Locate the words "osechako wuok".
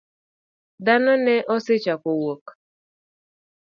1.55-2.45